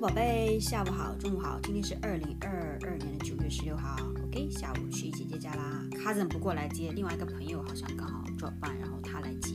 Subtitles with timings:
[0.00, 3.96] 宝贝，下午好，中午好，今天是二零二二年的九月十六号
[4.26, 9.54] ，OK，下午去姐姐家啦，cousin 不过来接，另外一个朋友好像刚好做饭然后他来接，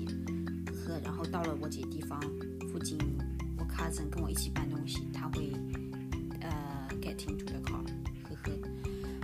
[0.88, 2.20] 呵，然后到了我姐地方
[2.72, 2.98] 附近，
[3.60, 5.52] 我 cousin 跟我一起搬东西，他会
[6.40, 7.84] 呃 get into the car，
[8.28, 8.52] 呵呵。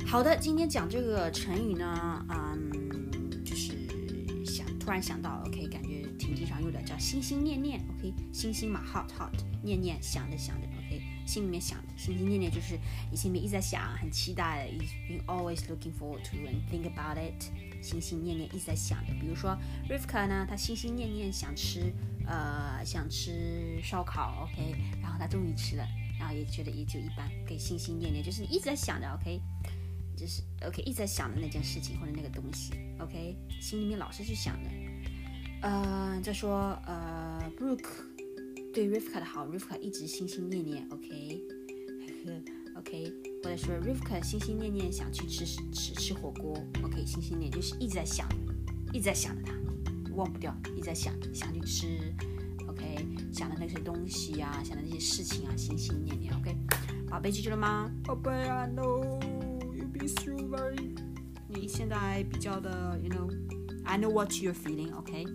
[0.06, 2.87] 好的，今天讲这个成语呢，嗯，
[4.88, 12.80] 突然想到，OK，感觉挺经常用的，叫心心念念，OK，心心嘛，hot hot，念念想着想着，OK，心里面想，心心念念就是
[13.12, 17.52] 你心里面一直在想，很期待，is being always looking forward to and think about it，
[17.84, 19.14] 心心念念一直在想的。
[19.20, 19.58] 比如说
[19.90, 21.94] Rivka 呢，她心心念念想吃，
[22.26, 25.86] 呃，想吃烧烤，OK，然后她终于吃了，
[26.18, 29.42] 然后也觉得也就一般，可以心心念念，就是一直在想着，OK。
[30.18, 34.70] 就是 OK 一直在想的那件事情或者那个东西，OK 心里面老是去想的。
[35.62, 37.86] 呃，再说呃，Brooke
[38.74, 41.42] 对 Rivka 的好，Rivka 一直心心念念，OK，
[42.26, 42.32] 呵
[42.76, 48.28] 呵，OK，或者说 Rivka 心心念念想去吃吃吃火锅，OK，心心念就是一直在想，
[48.94, 49.54] 一直在想着它，
[50.16, 52.14] 忘不掉，一直在想想去吃
[52.68, 56.56] ，OK，想的那些东西啊，想的那些事情啊，心心念念，OK，
[57.10, 57.92] 宝贝记住了吗？
[58.04, 59.37] 宝贝啊，No。
[60.08, 60.80] extrovert，
[61.50, 65.26] 你现在比较的，you know，I know what you're feeling，OK，、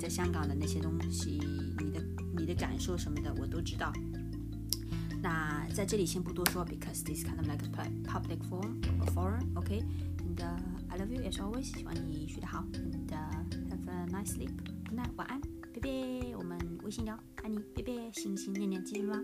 [0.00, 1.38] 在香港的那些东西，
[1.78, 2.02] 你的
[2.36, 3.92] 你的感受什么的，我都知道。
[5.20, 7.68] 那在这里先不多说，because this kind of like a
[8.04, 8.80] public forum
[9.14, 9.82] forum，OK，、
[10.18, 10.42] and
[10.88, 15.40] I love you as always，希望你睡得好，and have a nice sleep，good night，晚安，
[15.74, 19.20] 拜拜，我们微信聊，爱你，拜拜，心心念念，记住吗？